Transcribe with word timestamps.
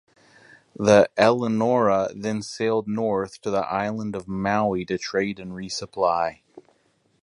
The 0.75 1.11
"Eleanora" 1.15 2.09
then 2.15 2.41
sailed 2.41 2.87
north 2.87 3.39
to 3.41 3.51
the 3.51 3.67
island 3.71 4.15
of 4.15 4.27
Maui 4.27 4.83
to 4.85 4.97
trade 4.97 5.39
and 5.39 5.51
resupply. 5.51 6.39